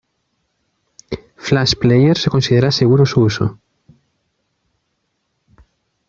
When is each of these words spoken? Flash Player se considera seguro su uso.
Flash 1.35 1.75
Player 1.75 2.17
se 2.17 2.31
considera 2.31 2.71
seguro 2.71 3.05
su 3.05 3.21
uso. 3.21 3.59